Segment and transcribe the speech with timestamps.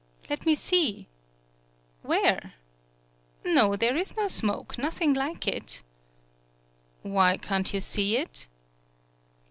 [0.31, 1.07] "Let me see!
[2.01, 2.55] Where
[3.45, 5.83] no, there is no smoke, nothing like it."
[7.03, 8.47] "Why, can't you see it?"